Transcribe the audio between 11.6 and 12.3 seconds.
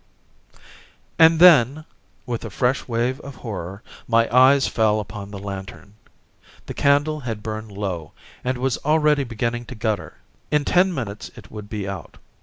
be out.